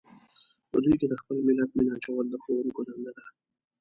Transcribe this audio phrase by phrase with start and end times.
[0.71, 3.25] په دوی کې د خپل ملت مینه اچول د ښوونکو دنده ده.